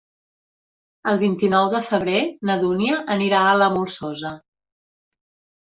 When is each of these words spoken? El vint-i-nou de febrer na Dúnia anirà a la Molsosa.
El 1.11 1.19
vint-i-nou 1.25 1.69
de 1.75 1.81
febrer 1.89 2.17
na 2.51 2.57
Dúnia 2.65 2.99
anirà 3.19 3.47
a 3.47 3.55
la 3.65 3.71
Molsosa. 3.79 4.35